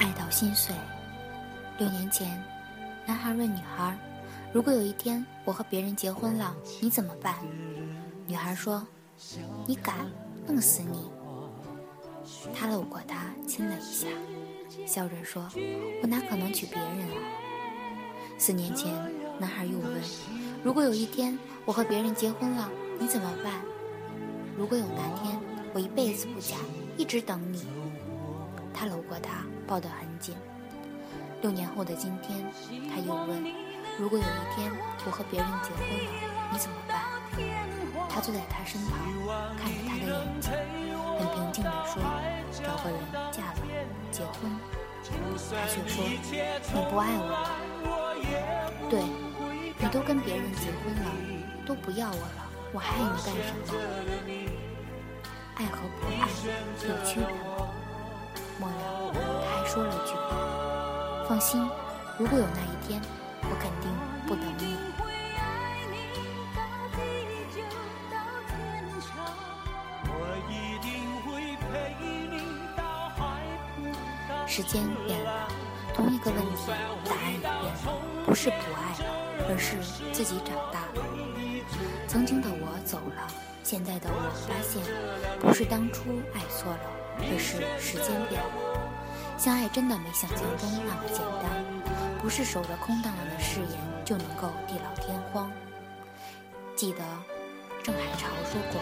[0.00, 0.74] 爱到心碎。
[1.78, 2.42] 六年前，
[3.06, 3.96] 男孩问女孩
[4.50, 7.36] ：“如果有一天我和别人结婚了，你怎么办？”
[8.26, 8.84] 女孩说
[9.68, 10.10] ：“你敢，
[10.46, 11.10] 弄死你！”
[12.54, 14.06] 他搂过她，亲了一下，
[14.86, 15.46] 笑着说
[16.02, 17.20] ：“我哪可能娶别人啊？”
[18.38, 18.90] 四年前，
[19.38, 20.02] 男孩又问
[20.64, 23.52] ：“如果有一天我和别人结婚了，你怎么办？”
[24.56, 25.38] 如果有那天，
[25.74, 26.56] 我一辈子不嫁，
[26.96, 27.66] 一直等你。
[28.72, 30.36] 他搂过她，抱得很紧。
[31.42, 32.44] 六年后的今天，
[32.90, 33.42] 他又问
[33.98, 34.70] ：“如果有一天
[35.06, 36.10] 我和别人结婚了，
[36.52, 37.00] 你怎么办？”
[38.10, 38.98] 他坐在他身旁，
[39.56, 40.52] 看着他的眼睛，
[41.18, 42.02] 很平静地说
[42.52, 43.00] ：“找个人
[43.32, 43.58] 嫁了，
[44.10, 44.50] 结婚。”
[45.02, 47.48] 他却说：“你不爱我了。”
[48.90, 49.00] 对，
[49.78, 51.10] 你都跟别人结婚了，
[51.64, 53.68] 都不要我了，我还爱你干什么？
[55.54, 56.28] 爱和不爱
[56.86, 57.68] 有区别吗？
[58.60, 59.18] 末了，他
[59.56, 60.12] 还说了句。
[61.26, 61.66] 放心，
[62.18, 63.00] 如果有那一天，
[63.42, 63.90] 我肯定
[64.26, 64.76] 不等你。
[74.46, 75.48] 时间变了，
[75.94, 76.72] 同一个问题，
[77.04, 79.04] 答案也变了，不是不爱了，
[79.48, 79.76] 而是
[80.12, 81.06] 自己长大了。
[82.08, 83.28] 曾经的我走了，
[83.62, 84.82] 现在的我发现，
[85.40, 86.90] 不是当初爱错了，
[87.22, 88.88] 而是时间变了。
[89.36, 91.64] 相爱真的没想象中那么简单，
[92.20, 95.50] 不是守着空荡荡的誓言就能够地老天荒。
[96.76, 96.98] 记得
[97.82, 98.80] 郑海潮说过：“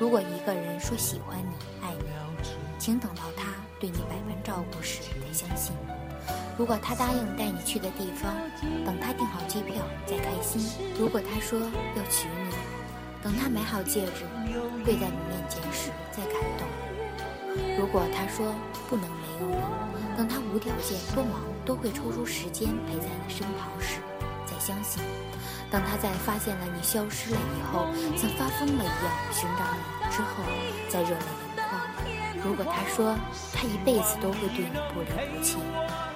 [0.00, 2.48] 如果一个人说喜欢你、爱你，
[2.78, 5.74] 请等到他对你百般照顾时再相信；
[6.56, 8.32] 如果他答应带你去的地方，
[8.84, 10.62] 等他订好机票再开心；
[10.98, 12.54] 如果他说要娶你，
[13.22, 14.24] 等他买好戒指
[14.84, 16.66] 跪在你面前时再感动；
[17.78, 18.54] 如果他说
[18.88, 19.56] 不能没有你。”
[20.16, 24.00] 等他无条件、多忙都会抽出时间陪在你身旁时，
[24.46, 25.02] 再相信；
[25.70, 27.84] 当他在发现了你消失了以后，
[28.16, 30.42] 像发疯了一样寻找你之后，
[30.88, 31.68] 再热泪盈眶。
[32.42, 33.14] 如果他说
[33.52, 35.58] 他一辈子都会对你不离不弃，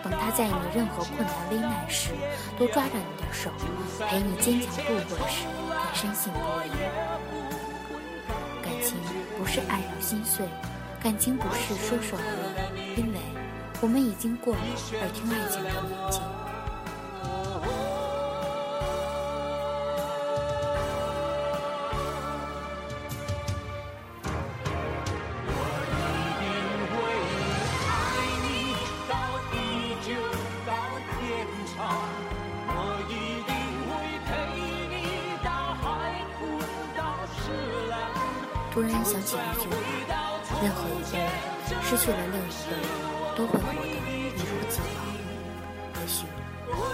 [0.03, 2.12] 等他在你任何困难危难时
[2.59, 3.50] 都抓着你的手，
[4.09, 6.70] 陪你坚强度过时，再深信不疑。
[8.62, 8.97] 感情
[9.37, 10.47] 不是爱到心碎。
[11.03, 12.25] 感情不是说说而
[12.77, 13.19] 已，因为
[13.81, 16.21] 我们已经过了耳听爱情的年纪。
[38.72, 40.39] 突然想起一句话。
[40.62, 41.25] 任何一个人
[41.83, 42.83] 失去了另一个人，
[43.37, 45.00] 都会活得一如既往。
[45.94, 46.27] 也许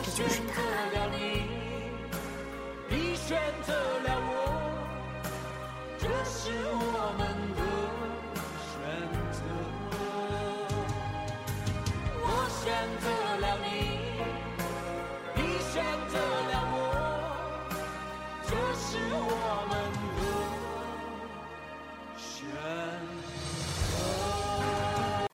[0.05, 0.35] 这就是
[2.89, 4.31] 你选择了我，
[5.99, 6.39] 这是
[6.73, 7.21] 我们
[7.57, 7.61] 的
[8.71, 8.75] 选
[9.33, 9.39] 择。
[12.23, 12.25] 我
[12.63, 12.65] 选
[13.03, 13.05] 择
[13.41, 13.67] 了你，
[15.35, 15.39] 你
[15.73, 15.75] 选
[16.09, 16.75] 择了我，
[18.47, 19.27] 这是我
[19.69, 19.75] 们。